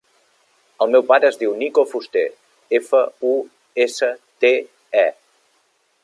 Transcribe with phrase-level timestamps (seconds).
[0.85, 2.23] El meu pare es diu Niko Fuste:
[2.79, 3.01] efa,
[3.31, 3.33] u,
[3.85, 4.09] essa,
[4.45, 4.53] te,
[5.03, 5.05] e.